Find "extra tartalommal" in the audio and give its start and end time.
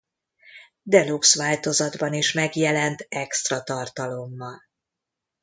3.09-4.61